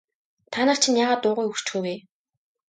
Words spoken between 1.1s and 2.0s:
дуугүй хөшчихөө вэ?